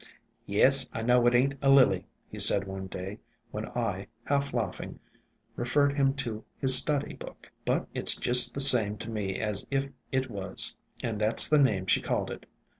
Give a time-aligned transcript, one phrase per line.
[0.47, 3.19] "Yes, I know it ain't a Lily," he said one day
[3.51, 4.99] 112 IN SILENT WOODS when I, half laughing,
[5.55, 9.67] referred him to his" study book." "But it 's just the same to me as
[9.69, 12.47] if it was, and that 's the name she called it.